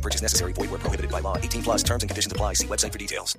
No 0.00 0.02
purchase 0.02 0.22
necessary. 0.22 0.54
Void 0.54 0.70
where 0.70 0.80
prohibited 0.80 1.10
by 1.10 1.20
law. 1.20 1.36
18 1.36 1.62
plus 1.62 1.82
terms 1.82 2.02
and 2.02 2.08
conditions 2.08 2.32
apply. 2.32 2.54
See 2.54 2.66
website 2.66 2.92
for 2.92 2.98
details. 2.98 3.38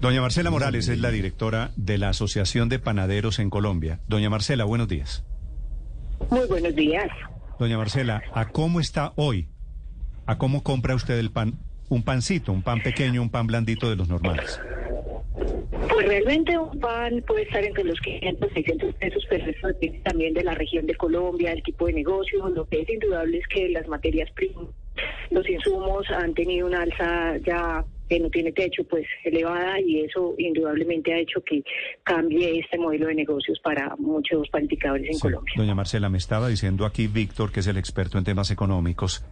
Doña 0.00 0.20
Marcela 0.20 0.50
Morales 0.50 0.88
es 0.88 1.00
la 1.00 1.10
directora 1.10 1.72
de 1.76 1.98
la 1.98 2.10
Asociación 2.10 2.68
de 2.68 2.78
Panaderos 2.78 3.38
en 3.40 3.50
Colombia. 3.50 3.98
Doña 4.08 4.30
Marcela, 4.30 4.64
buenos 4.64 4.88
días. 4.88 5.24
Muy 6.30 6.46
buenos 6.46 6.76
días. 6.76 7.08
Doña 7.58 7.78
Marcela, 7.78 8.22
¿a 8.34 8.48
cómo 8.48 8.78
está 8.78 9.14
hoy? 9.16 9.48
¿A 10.26 10.38
cómo 10.38 10.62
compra 10.62 10.94
usted 10.94 11.18
el 11.18 11.30
pan? 11.30 11.58
Un 11.88 12.02
pancito, 12.02 12.52
un 12.52 12.62
pan 12.62 12.82
pequeño, 12.82 13.22
un 13.22 13.30
pan 13.30 13.46
blandito 13.46 13.88
de 13.88 13.96
los 13.96 14.08
normales. 14.08 14.60
Pues 15.90 16.06
realmente 16.06 16.56
un 16.58 16.78
pan 16.78 17.22
puede 17.26 17.42
estar 17.42 17.64
entre 17.64 17.84
los 17.84 17.98
500, 18.00 18.52
600 18.52 18.94
pesos, 18.94 19.26
pero 19.28 19.50
eso 19.50 19.66
depende 19.68 20.00
también 20.04 20.34
de 20.34 20.44
la 20.44 20.54
región 20.54 20.86
de 20.86 20.94
Colombia, 20.94 21.52
el 21.52 21.62
tipo 21.62 21.86
de 21.86 21.94
negocio. 21.94 22.48
Lo 22.50 22.66
que 22.68 22.82
es 22.82 22.90
indudable 22.90 23.38
es 23.38 23.46
que 23.48 23.70
las 23.70 23.88
materias 23.88 24.30
primas, 24.32 24.66
los 25.30 25.48
insumos 25.48 26.06
han 26.10 26.34
tenido 26.34 26.66
una 26.66 26.82
alza 26.82 27.36
ya 27.38 27.84
que 28.08 28.20
no 28.20 28.30
tiene 28.30 28.52
techo, 28.52 28.84
pues 28.84 29.04
elevada 29.24 29.80
y 29.80 30.02
eso 30.02 30.34
indudablemente 30.38 31.12
ha 31.12 31.18
hecho 31.18 31.42
que 31.42 31.64
cambie 32.04 32.60
este 32.60 32.78
modelo 32.78 33.08
de 33.08 33.14
negocios 33.16 33.58
para 33.64 33.96
muchos 33.96 34.48
panificadores 34.48 35.08
en 35.08 35.14
Sí. 35.14 35.20
Colombia. 35.22 35.54
Doña 35.56 35.74
Marcela, 35.74 36.08
me 36.08 36.18
estaba 36.18 36.46
diciendo 36.48 36.86
aquí 36.86 37.08
Víctor, 37.08 37.50
que 37.50 37.60
es 37.60 37.66
el 37.66 37.76
experto 37.76 38.16
en 38.18 38.22
temas 38.24 38.52
económicos, 38.52 39.24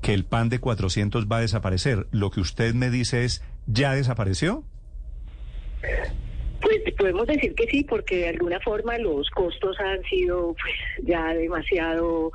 que 0.00 0.14
el 0.14 0.24
pan 0.24 0.48
de 0.48 0.60
400 0.60 1.26
va 1.30 1.36
a 1.38 1.40
desaparecer. 1.42 2.06
Lo 2.10 2.30
que 2.30 2.40
usted 2.40 2.72
me 2.74 2.88
dice 2.90 3.24
es, 3.24 3.44
¿ya 3.66 3.92
desapareció? 3.94 4.64
Pues 6.82 6.94
podemos 6.96 7.26
decir 7.26 7.54
que 7.54 7.66
sí, 7.68 7.84
porque 7.84 8.16
de 8.16 8.28
alguna 8.28 8.60
forma 8.60 8.98
los 8.98 9.28
costos 9.30 9.78
han 9.80 10.02
sido 10.04 10.54
pues, 10.54 11.06
ya 11.06 11.34
demasiado 11.34 12.32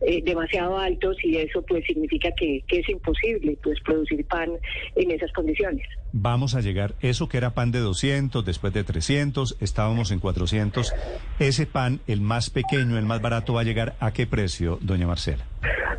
eh, 0.00 0.22
demasiado 0.24 0.78
altos 0.78 1.16
y 1.22 1.36
eso 1.36 1.62
pues 1.62 1.84
significa 1.84 2.30
que, 2.36 2.64
que 2.66 2.78
es 2.78 2.88
imposible 2.88 3.58
pues 3.62 3.78
producir 3.80 4.24
pan 4.24 4.50
en 4.96 5.10
esas 5.10 5.30
condiciones. 5.32 5.86
Vamos 6.12 6.54
a 6.54 6.60
llegar, 6.60 6.94
eso 7.00 7.28
que 7.28 7.36
era 7.36 7.50
pan 7.50 7.70
de 7.70 7.80
200, 7.80 8.44
después 8.44 8.72
de 8.72 8.82
300, 8.82 9.56
estábamos 9.60 10.10
en 10.10 10.18
400. 10.18 10.92
Ese 11.38 11.66
pan, 11.66 12.00
el 12.06 12.20
más 12.20 12.50
pequeño, 12.50 12.98
el 12.98 13.04
más 13.04 13.20
barato, 13.20 13.54
va 13.54 13.60
a 13.60 13.64
llegar 13.64 13.94
a 14.00 14.12
qué 14.12 14.26
precio, 14.26 14.78
doña 14.80 15.06
Marcela? 15.06 15.44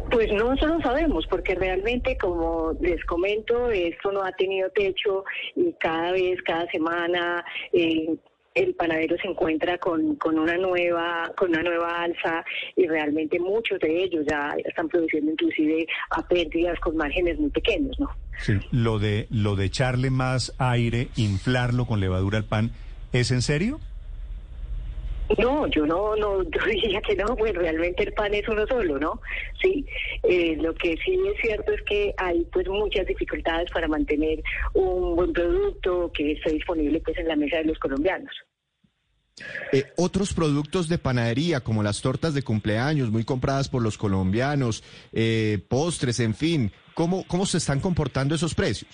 Pues 0.09 0.31
no 0.31 0.53
eso 0.53 0.67
lo 0.67 0.79
sabemos, 0.81 1.25
porque 1.27 1.55
realmente, 1.55 2.17
como 2.17 2.73
les 2.81 3.03
comento, 3.05 3.69
esto 3.69 4.11
no 4.11 4.23
ha 4.23 4.31
tenido 4.33 4.69
techo 4.69 5.23
y 5.55 5.73
cada 5.73 6.11
vez, 6.11 6.41
cada 6.43 6.65
semana, 6.67 7.43
eh, 7.73 8.15
el 8.53 8.75
panadero 8.75 9.15
se 9.17 9.27
encuentra 9.27 9.77
con, 9.77 10.15
con 10.15 10.37
una 10.37 10.57
nueva 10.57 11.31
con 11.37 11.49
una 11.49 11.63
nueva 11.63 12.03
alza 12.03 12.43
y 12.75 12.85
realmente 12.87 13.39
muchos 13.39 13.79
de 13.79 14.03
ellos 14.03 14.25
ya 14.29 14.53
están 14.65 14.89
produciendo 14.89 15.31
inclusive 15.31 15.87
a 16.09 16.27
pérdidas 16.27 16.77
con 16.79 16.97
márgenes 16.97 17.39
muy 17.39 17.49
pequeños, 17.49 17.97
¿no? 17.99 18.09
Sí, 18.39 18.53
lo 18.71 18.99
de, 18.99 19.27
lo 19.29 19.55
de 19.55 19.65
echarle 19.65 20.09
más 20.09 20.53
aire, 20.57 21.07
inflarlo 21.15 21.85
con 21.85 21.99
levadura 21.99 22.39
al 22.39 22.45
pan, 22.45 22.71
¿es 23.13 23.31
en 23.31 23.41
serio? 23.41 23.79
No, 25.37 25.67
yo 25.67 25.85
no, 25.85 26.15
no, 26.15 26.43
yo 26.49 26.65
diría 26.65 27.01
que 27.01 27.15
no, 27.15 27.35
pues 27.35 27.53
realmente 27.53 28.03
el 28.03 28.13
pan 28.13 28.33
es 28.33 28.47
uno 28.47 28.65
solo, 28.67 28.99
¿no? 28.99 29.21
Sí, 29.61 29.85
eh, 30.23 30.55
lo 30.57 30.73
que 30.75 30.95
sí 31.03 31.19
es 31.33 31.41
cierto 31.41 31.71
es 31.71 31.81
que 31.83 32.13
hay 32.17 32.45
pues 32.51 32.67
muchas 32.67 33.05
dificultades 33.05 33.69
para 33.71 33.87
mantener 33.87 34.41
un 34.73 35.15
buen 35.15 35.33
producto 35.33 36.11
que 36.13 36.33
esté 36.33 36.53
disponible 36.53 36.99
pues 37.01 37.17
en 37.17 37.27
la 37.27 37.35
mesa 37.35 37.57
de 37.57 37.65
los 37.65 37.79
colombianos. 37.79 38.33
Eh, 39.71 39.91
otros 39.95 40.33
productos 40.33 40.87
de 40.87 40.97
panadería, 40.97 41.61
como 41.61 41.81
las 41.81 42.01
tortas 42.01 42.33
de 42.33 42.43
cumpleaños, 42.43 43.09
muy 43.09 43.23
compradas 43.23 43.69
por 43.69 43.81
los 43.81 43.97
colombianos, 43.97 44.83
eh, 45.11 45.59
postres, 45.67 46.19
en 46.19 46.35
fin, 46.35 46.71
¿cómo, 46.93 47.25
¿cómo 47.27 47.45
se 47.45 47.57
están 47.57 47.79
comportando 47.79 48.35
esos 48.35 48.53
precios? 48.53 48.91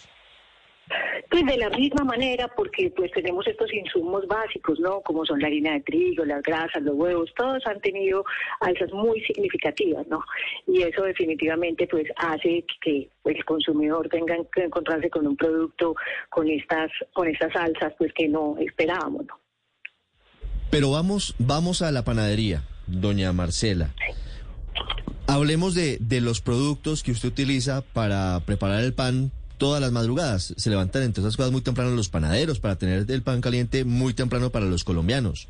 Pues 1.29 1.45
de 1.45 1.57
la 1.57 1.69
misma 1.69 2.05
manera, 2.05 2.47
porque 2.55 2.91
pues 2.95 3.11
tenemos 3.11 3.45
estos 3.47 3.73
insumos 3.73 4.25
básicos, 4.27 4.79
¿no? 4.79 5.01
Como 5.01 5.25
son 5.25 5.39
la 5.39 5.47
harina 5.47 5.73
de 5.73 5.81
trigo, 5.81 6.23
las 6.23 6.41
grasas, 6.41 6.81
los 6.83 6.95
huevos, 6.95 7.29
todos 7.35 7.61
han 7.65 7.81
tenido 7.81 8.23
alzas 8.61 8.91
muy 8.93 9.19
significativas, 9.21 10.07
¿no? 10.07 10.23
Y 10.67 10.83
eso 10.83 11.03
definitivamente 11.03 11.87
pues 11.87 12.05
hace 12.15 12.63
que 12.81 13.09
el 13.25 13.45
consumidor 13.45 14.07
tenga 14.09 14.35
que 14.53 14.63
encontrarse 14.63 15.09
con 15.09 15.27
un 15.27 15.35
producto 15.35 15.95
con 16.29 16.49
estas 16.49 16.91
con 17.13 17.27
estas 17.27 17.53
alzas 17.55 17.93
pues 17.97 18.13
que 18.13 18.29
no 18.29 18.55
esperábamos, 18.59 19.25
¿no? 19.25 19.39
Pero 20.69 20.91
vamos, 20.91 21.35
vamos 21.39 21.81
a 21.81 21.91
la 21.91 22.03
panadería, 22.03 22.63
doña 22.87 23.33
Marcela. 23.33 23.93
Hablemos 25.25 25.75
de, 25.75 25.97
de 25.99 26.21
los 26.21 26.39
productos 26.39 27.03
que 27.03 27.11
usted 27.11 27.29
utiliza 27.29 27.81
para 27.81 28.39
preparar 28.45 28.83
el 28.83 28.93
pan 28.93 29.31
todas 29.57 29.81
las 29.81 29.91
madrugadas. 29.91 30.53
Se 30.57 30.69
levantan 30.69 31.03
entre 31.03 31.21
esas 31.21 31.37
cosas 31.37 31.51
muy 31.51 31.61
temprano 31.61 31.91
los 31.91 32.09
panaderos 32.09 32.59
para 32.59 32.77
tener 32.77 33.09
el 33.09 33.21
pan 33.21 33.41
caliente 33.41 33.83
muy 33.85 34.13
temprano 34.13 34.49
para 34.49 34.65
los 34.65 34.83
colombianos. 34.83 35.47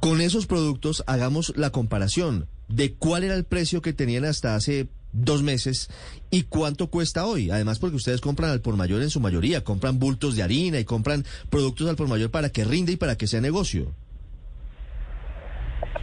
Con 0.00 0.20
esos 0.20 0.46
productos 0.46 1.02
hagamos 1.06 1.52
la 1.56 1.70
comparación 1.70 2.46
de 2.68 2.94
cuál 2.94 3.24
era 3.24 3.34
el 3.34 3.44
precio 3.44 3.82
que 3.82 3.92
tenían 3.92 4.24
hasta 4.24 4.54
hace 4.54 4.88
dos 5.12 5.42
meses 5.42 5.88
y 6.30 6.42
cuánto 6.42 6.88
cuesta 6.88 7.26
hoy. 7.26 7.50
Además, 7.50 7.78
porque 7.78 7.96
ustedes 7.96 8.20
compran 8.20 8.50
al 8.50 8.60
por 8.60 8.76
mayor 8.76 9.02
en 9.02 9.10
su 9.10 9.20
mayoría, 9.20 9.64
compran 9.64 9.98
bultos 9.98 10.36
de 10.36 10.42
harina 10.42 10.78
y 10.78 10.84
compran 10.84 11.24
productos 11.50 11.88
al 11.88 11.96
por 11.96 12.08
mayor 12.08 12.30
para 12.30 12.50
que 12.50 12.64
rinde 12.64 12.92
y 12.92 12.96
para 12.96 13.16
que 13.16 13.26
sea 13.26 13.40
negocio. 13.40 13.94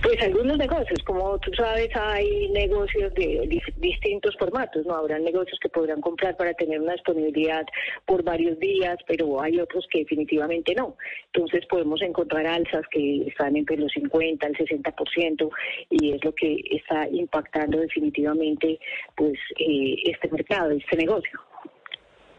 Pues 0.02 0.22
algunos 0.22 0.58
negocios, 0.58 1.00
como 1.06 1.38
tú 1.40 1.52
sabes, 1.54 1.90
hay 1.96 2.50
negocios 2.50 3.14
de 3.14 3.42
dis- 3.48 3.74
distintos 3.78 4.36
formatos, 4.38 4.86
¿no? 4.86 4.96
Habrá 4.96 5.18
negocios 5.20 5.58
que 5.62 5.70
podrán 5.70 6.02
comprar 6.02 6.36
para 6.38 6.54
tener 6.54 6.80
una 6.82 6.94
disponibilidad 6.94 7.66
por 8.06 8.24
varios 8.24 8.60
días, 8.60 8.98
pero 9.08 9.42
hay 9.42 9.60
otros 9.60 9.86
que 9.92 10.00
definitivamente 10.00 10.74
no. 10.76 10.96
Entonces 11.34 11.66
podemos 11.68 12.02
encontrar 12.02 12.46
alzas 12.46 12.84
que 12.92 13.28
están 13.28 13.56
entre 13.56 13.78
los 13.78 13.92
50 13.94 14.46
al 14.46 14.54
60% 14.54 15.50
y 15.90 16.14
es 16.14 16.24
lo 16.24 16.34
que 16.34 16.62
está 16.72 17.08
impactando 17.10 17.80
definitivamente 17.80 18.80
pues 19.16 19.38
eh, 19.60 19.96
este 20.06 20.30
mercado, 20.30 20.72
este 20.72 20.98
negocio. 20.98 21.40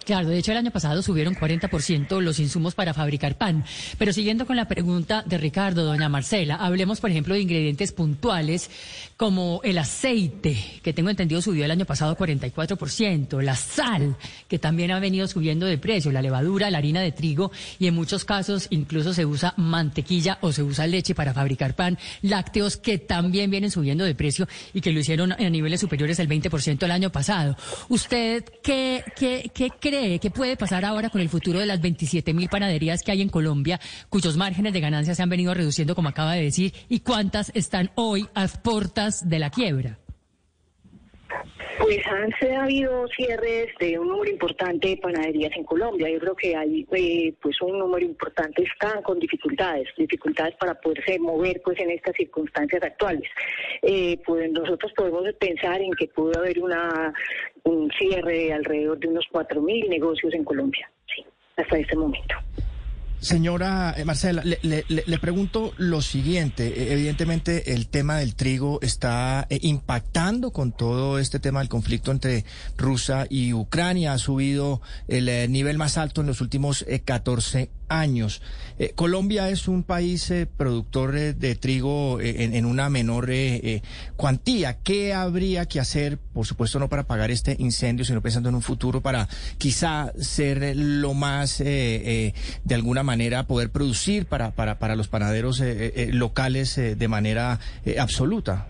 Claro, 0.06 0.28
de 0.28 0.38
hecho 0.38 0.52
el 0.52 0.58
año 0.58 0.70
pasado 0.70 1.02
subieron 1.02 1.34
40% 1.34 2.20
los 2.20 2.38
insumos 2.38 2.76
para 2.76 2.94
fabricar 2.94 3.36
pan. 3.36 3.64
Pero 3.98 4.12
siguiendo 4.12 4.46
con 4.46 4.54
la 4.54 4.68
pregunta 4.68 5.24
de 5.26 5.36
Ricardo, 5.36 5.84
doña 5.84 6.08
Marcela, 6.08 6.54
hablemos 6.54 7.00
por 7.00 7.10
ejemplo 7.10 7.34
de 7.34 7.40
ingredientes 7.40 7.90
puntuales 7.90 8.70
como 9.16 9.60
el 9.64 9.78
aceite, 9.78 10.56
que 10.84 10.92
tengo 10.92 11.10
entendido 11.10 11.42
subió 11.42 11.64
el 11.64 11.72
año 11.72 11.86
pasado 11.86 12.16
44%, 12.16 13.42
la 13.42 13.56
sal, 13.56 14.14
que 14.46 14.60
también 14.60 14.92
ha 14.92 15.00
venido 15.00 15.26
subiendo 15.26 15.66
de 15.66 15.76
precio, 15.76 16.12
la 16.12 16.22
levadura, 16.22 16.70
la 16.70 16.78
harina 16.78 17.00
de 17.00 17.10
trigo 17.10 17.50
y 17.80 17.88
en 17.88 17.94
muchos 17.96 18.24
casos 18.24 18.68
incluso 18.70 19.12
se 19.12 19.26
usa 19.26 19.54
mantequilla 19.56 20.38
o 20.40 20.52
se 20.52 20.62
usa 20.62 20.86
leche 20.86 21.16
para 21.16 21.34
fabricar 21.34 21.74
pan, 21.74 21.98
lácteos 22.22 22.76
que 22.76 22.98
también 22.98 23.50
vienen 23.50 23.72
subiendo 23.72 24.04
de 24.04 24.14
precio 24.14 24.46
y 24.72 24.82
que 24.82 24.92
lo 24.92 25.00
hicieron 25.00 25.32
a 25.32 25.50
niveles 25.50 25.80
superiores 25.80 26.20
al 26.20 26.28
20% 26.28 26.84
el 26.84 26.90
año 26.92 27.10
pasado. 27.10 27.56
¿Usted 27.88 28.44
qué, 28.62 29.02
qué, 29.16 29.50
qué 29.52 29.70
cree 29.80 29.95
que 30.20 30.30
puede 30.30 30.56
pasar 30.56 30.84
ahora 30.84 31.10
con 31.10 31.20
el 31.20 31.28
futuro 31.28 31.58
de 31.58 31.66
las 31.66 31.80
27 31.80 32.34
mil 32.34 32.48
panaderías 32.48 33.02
que 33.02 33.12
hay 33.12 33.22
en 33.22 33.28
Colombia, 33.28 33.80
cuyos 34.08 34.36
márgenes 34.36 34.72
de 34.72 34.80
ganancia 34.80 35.14
se 35.14 35.22
han 35.22 35.28
venido 35.28 35.54
reduciendo, 35.54 35.94
como 35.94 36.08
acaba 36.08 36.34
de 36.34 36.42
decir, 36.42 36.74
y 36.88 37.00
cuántas 37.00 37.50
están 37.54 37.90
hoy 37.94 38.28
a 38.34 38.46
portas 38.48 39.28
de 39.28 39.38
la 39.38 39.50
quiebra? 39.50 39.98
Pues 41.78 41.98
han 42.06 42.32
habido 42.56 43.06
cierres 43.08 43.68
de 43.78 43.98
un 43.98 44.08
número 44.08 44.30
importante 44.30 44.88
de 44.88 44.96
panaderías 44.96 45.52
en 45.56 45.64
Colombia. 45.64 46.08
Yo 46.08 46.18
creo 46.18 46.34
que 46.34 46.56
hay 46.56 46.86
eh, 46.92 47.34
pues 47.40 47.60
un 47.60 47.78
número 47.78 48.04
importante 48.04 48.62
están 48.62 49.02
con 49.02 49.18
dificultades, 49.18 49.88
dificultades 49.96 50.54
para 50.56 50.74
poderse 50.74 51.18
mover 51.18 51.60
pues 51.64 51.78
en 51.80 51.90
estas 51.90 52.16
circunstancias 52.16 52.82
actuales. 52.82 53.28
Eh, 53.82 54.18
pues 54.24 54.50
nosotros 54.52 54.92
podemos 54.96 55.24
pensar 55.38 55.80
en 55.80 55.92
que 55.92 56.08
pudo 56.08 56.38
haber 56.38 56.58
una 56.62 57.12
un 57.64 57.90
cierre 57.98 58.38
de 58.38 58.52
alrededor 58.52 58.98
de 58.98 59.08
unos 59.08 59.26
4.000 59.32 59.88
negocios 59.88 60.32
en 60.34 60.44
Colombia, 60.44 60.88
sí, 61.14 61.24
hasta 61.56 61.78
este 61.78 61.96
momento. 61.96 62.36
Señora 63.20 63.94
eh, 63.96 64.04
Marcela, 64.04 64.42
le, 64.44 64.58
le- 64.62 64.84
le- 64.88 65.18
pregunto 65.18 65.72
lo 65.78 66.02
siguiente. 66.02 66.66
Eh, 66.68 66.92
Evidentemente 66.92 67.72
el 67.72 67.88
tema 67.88 68.18
del 68.18 68.34
trigo 68.34 68.78
está 68.82 69.46
eh, 69.50 69.58
impactando 69.62 70.50
con 70.52 70.72
todo 70.72 71.18
este 71.18 71.40
tema 71.40 71.60
del 71.60 71.68
conflicto 71.68 72.12
entre 72.12 72.44
Rusia 72.76 73.26
y 73.28 73.52
Ucrania. 73.52 74.12
Ha 74.12 74.18
subido 74.18 74.80
el 75.08 75.28
eh, 75.28 75.48
nivel 75.48 75.78
más 75.78 75.96
alto 75.96 76.20
en 76.20 76.26
los 76.28 76.40
últimos 76.40 76.84
eh, 76.88 77.00
14 77.00 77.70
años. 77.88 78.42
Eh, 78.78 78.92
Colombia 78.94 79.48
es 79.48 79.68
un 79.68 79.82
país 79.82 80.30
eh, 80.30 80.46
productor 80.46 81.16
eh, 81.16 81.32
de 81.32 81.54
trigo 81.54 82.20
eh, 82.20 82.44
en, 82.56 82.66
una 82.66 82.90
menor 82.90 83.30
cuantía. 84.16 84.78
¿Qué 84.82 85.14
habría 85.14 85.66
que 85.66 85.80
hacer, 85.80 86.18
por 86.18 86.46
supuesto 86.46 86.78
no 86.78 86.88
para 86.88 87.06
pagar 87.06 87.30
este 87.30 87.56
incendio, 87.58 88.04
sino 88.04 88.20
pensando 88.20 88.48
en 88.48 88.54
un 88.54 88.62
futuro 88.62 89.00
para 89.00 89.28
quizá 89.58 90.12
ser 90.20 90.76
lo 90.76 91.14
más, 91.14 91.58
de 91.58 92.32
alguna 92.70 93.02
manera, 93.02 93.46
poder 93.46 93.70
producir 93.70 94.26
para, 94.26 94.50
para, 94.52 94.78
para 94.78 94.96
los 94.96 95.08
panaderos 95.08 95.62
locales 96.12 96.76
de 96.76 97.08
manera 97.08 97.58
absoluta? 97.98 98.68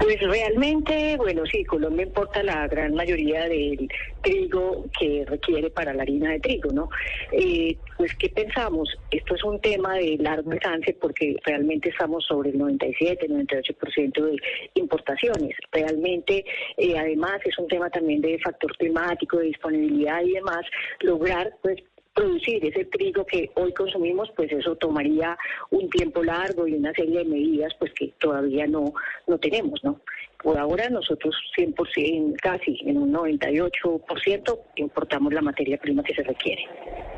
Pues 0.00 0.20
realmente, 0.20 1.16
bueno, 1.16 1.44
sí, 1.46 1.64
Colombia 1.64 2.06
importa 2.06 2.42
la 2.42 2.68
gran 2.68 2.94
mayoría 2.94 3.48
del 3.48 3.88
trigo 4.22 4.86
que 4.98 5.24
requiere 5.26 5.70
para 5.70 5.92
la 5.92 6.02
harina 6.02 6.30
de 6.30 6.40
trigo, 6.40 6.70
¿no? 6.72 6.88
Eh, 7.32 7.76
pues, 7.96 8.14
¿qué 8.14 8.28
pensamos? 8.28 8.88
Esto 9.10 9.34
es 9.34 9.42
un 9.42 9.60
tema 9.60 9.94
de 9.94 10.16
largo 10.18 10.52
alcance 10.52 10.96
porque 11.00 11.36
realmente 11.44 11.88
estamos 11.88 12.24
sobre 12.26 12.50
el 12.50 12.58
97, 12.58 13.28
98% 13.28 14.24
de 14.24 14.36
importaciones. 14.74 15.56
Realmente, 15.72 16.44
eh, 16.76 16.98
además, 16.98 17.40
es 17.44 17.58
un 17.58 17.66
tema 17.66 17.90
también 17.90 18.20
de 18.20 18.38
factor 18.38 18.76
climático, 18.76 19.38
de 19.38 19.46
disponibilidad 19.46 20.22
y 20.22 20.32
demás, 20.32 20.64
lograr, 21.00 21.52
pues, 21.60 21.82
producir 22.18 22.64
ese 22.64 22.84
trigo 22.86 23.24
que 23.24 23.50
hoy 23.54 23.72
consumimos, 23.72 24.28
pues 24.34 24.50
eso 24.50 24.74
tomaría 24.74 25.38
un 25.70 25.88
tiempo 25.88 26.22
largo 26.24 26.66
y 26.66 26.74
una 26.74 26.92
serie 26.92 27.18
de 27.18 27.24
medidas 27.24 27.72
pues 27.78 27.92
que 27.94 28.12
todavía 28.18 28.66
no, 28.66 28.92
no 29.28 29.38
tenemos, 29.38 29.78
¿no? 29.84 30.00
Por 30.42 30.58
ahora 30.58 30.88
nosotros 30.88 31.34
100%, 31.56 32.36
casi 32.40 32.78
en 32.86 32.98
un 32.98 33.12
98% 33.12 34.58
importamos 34.76 35.32
la 35.32 35.42
materia 35.42 35.78
prima 35.78 36.02
que 36.02 36.14
se 36.14 36.22
requiere. 36.22 36.62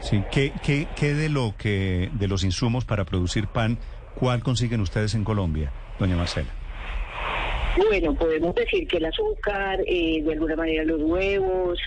Sí, 0.01 0.23
¿qué, 0.31 0.53
qué, 0.63 0.87
qué 0.97 1.15
de 1.15 1.31
lo 1.31 1.55
que 1.59 2.11
de 2.19 2.29
los 2.29 2.45
insumos 2.45 2.85
para 2.85 3.05
producir 3.07 3.47
pan, 3.47 3.79
cuál 4.15 4.43
consiguen 4.43 4.81
ustedes 4.81 5.15
en 5.15 5.25
Colombia, 5.25 5.73
doña 5.99 6.17
Marcela? 6.17 6.51
Bueno, 7.77 8.15
podemos 8.15 8.55
decir 8.55 8.87
que 8.89 8.97
el 8.97 9.07
azúcar, 9.07 9.81
eh, 9.87 10.23
de 10.23 10.33
alguna 10.33 10.57
manera 10.57 10.85
los 10.85 11.01
huevos, 11.01 11.79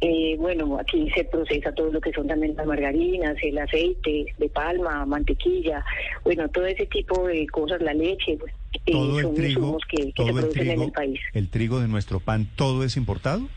eh, 0.00 0.36
bueno, 0.38 0.78
aquí 0.78 1.10
se 1.10 1.24
procesa 1.24 1.72
todo 1.72 1.90
lo 1.92 2.00
que 2.00 2.12
son 2.12 2.26
también 2.28 2.54
las 2.56 2.66
margarinas, 2.66 3.36
el 3.42 3.58
aceite 3.58 4.26
de 4.38 4.48
palma, 4.48 5.04
mantequilla, 5.04 5.84
bueno, 6.24 6.48
todo 6.48 6.66
ese 6.66 6.86
tipo 6.86 7.26
de 7.26 7.46
cosas, 7.48 7.82
la 7.82 7.92
leche, 7.94 8.36
pues, 8.38 8.52
eh, 8.86 8.92
Todo 8.92 9.18
el 9.18 9.34
trigo, 9.34 9.78
que, 9.88 10.04
se 10.04 10.12
todo 10.12 10.38
el 10.38 10.44
en 10.44 10.50
trigo, 10.50 10.84
el 10.84 10.92
país. 10.92 11.20
el 11.34 11.48
trigo 11.48 11.80
de 11.80 11.88
nuestro 11.88 12.20
pan, 12.20 12.48
todo 12.54 12.84
es 12.84 12.96
importado. 12.96 13.48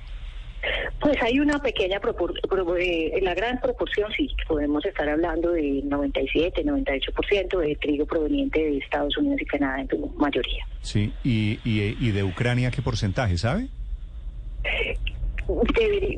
Pues 1.00 1.18
hay 1.24 1.40
una 1.40 1.60
pequeña 1.60 2.00
proporción, 2.00 2.40
la 3.22 3.34
gran 3.34 3.60
proporción 3.60 4.12
sí, 4.16 4.30
podemos 4.48 4.86
estar 4.86 5.10
hablando 5.10 5.52
de 5.52 5.82
97, 5.84 6.64
98% 6.64 7.60
de 7.60 7.76
trigo 7.76 8.06
proveniente 8.06 8.60
de 8.60 8.78
Estados 8.78 9.18
Unidos 9.18 9.42
y 9.42 9.46
Canadá 9.46 9.82
en 9.82 9.88
su 9.90 10.08
mayoría. 10.18 10.66
Sí, 10.82 11.12
y, 11.24 11.60
y, 11.64 11.98
y 12.00 12.12
de 12.12 12.24
Ucrania, 12.24 12.70
¿qué 12.70 12.84
porcentaje, 12.84 13.38
sabe? 13.40 13.68
Eh, 15.80 16.16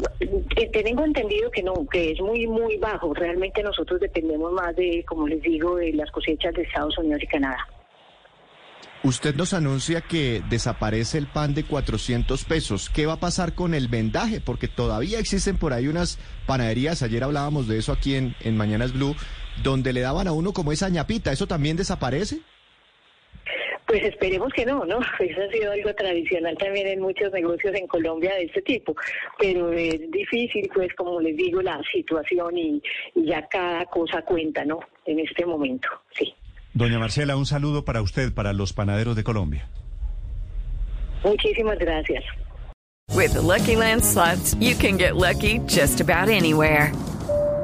Tengo 0.71 1.05
entendido 1.05 1.49
que 1.51 1.63
no, 1.63 1.73
que 1.91 2.11
es 2.11 2.21
muy, 2.21 2.47
muy 2.47 2.77
bajo. 2.77 3.13
Realmente 3.13 3.63
nosotros 3.63 3.99
dependemos 3.99 4.51
más 4.51 4.75
de, 4.75 5.03
como 5.07 5.27
les 5.27 5.41
digo, 5.41 5.75
de 5.77 5.93
las 5.93 6.11
cosechas 6.11 6.53
de 6.53 6.63
Estados 6.63 6.97
Unidos 6.97 7.23
y 7.23 7.27
Canadá. 7.27 7.67
Usted 9.03 9.35
nos 9.35 9.53
anuncia 9.53 9.99
que 9.99 10.41
desaparece 10.49 11.17
el 11.17 11.27
pan 11.27 11.53
de 11.53 11.65
400 11.65 12.45
pesos. 12.45 12.89
¿Qué 12.89 13.05
va 13.05 13.13
a 13.13 13.19
pasar 13.19 13.53
con 13.53 13.73
el 13.73 13.89
vendaje? 13.89 14.39
Porque 14.39 14.69
todavía 14.69 15.19
existen 15.19 15.57
por 15.57 15.73
ahí 15.73 15.89
unas 15.89 16.19
panaderías, 16.45 17.03
ayer 17.03 17.21
hablábamos 17.21 17.67
de 17.67 17.79
eso 17.79 17.91
aquí 17.91 18.15
en, 18.15 18.33
en 18.39 18.55
Mañanas 18.55 18.93
Blue, 18.93 19.13
donde 19.61 19.91
le 19.91 19.99
daban 19.99 20.29
a 20.29 20.31
uno 20.31 20.53
como 20.53 20.71
esa 20.71 20.87
ñapita. 20.87 21.33
¿Eso 21.33 21.47
también 21.47 21.75
desaparece? 21.75 22.39
Pues 23.93 24.05
esperemos 24.05 24.51
que 24.53 24.65
no, 24.65 24.83
¿no? 24.85 24.97
Eso 25.19 25.41
ha 25.47 25.51
sido 25.51 25.71
algo 25.71 25.93
tradicional 25.93 26.57
también 26.57 26.87
en 26.87 26.99
muchos 26.99 27.31
negocios 27.31 27.75
en 27.75 27.85
Colombia 27.85 28.33
de 28.33 28.45
este 28.45 28.63
tipo, 28.63 28.95
pero 29.37 29.71
es 29.71 30.09
difícil, 30.09 30.67
pues 30.73 30.91
como 30.95 31.21
les 31.21 31.37
digo, 31.37 31.61
la 31.61 31.79
situación 31.91 32.57
y, 32.57 32.81
y 33.13 33.27
ya 33.27 33.47
cada 33.47 33.85
cosa 33.85 34.23
cuenta, 34.23 34.65
¿no? 34.65 34.79
En 35.05 35.19
este 35.19 35.45
momento, 35.45 35.89
sí. 36.17 36.33
Doña 36.73 36.97
Marcela, 36.97 37.35
un 37.35 37.45
saludo 37.45 37.85
para 37.85 38.01
usted, 38.01 38.33
para 38.33 38.51
los 38.51 38.73
panaderos 38.73 39.15
de 39.15 39.23
Colombia. 39.23 39.69
Muchísimas 41.23 41.77
gracias. 41.77 42.23
With 43.11 43.33
the 43.33 43.41
Lucky 43.41 43.75
Land 43.75 44.03
slots, 44.03 44.55
you 44.55 44.73
can 44.73 44.97
get 44.97 45.15
lucky 45.15 45.59
just 45.67 46.01
about 46.01 46.29
anywhere. 46.29 46.91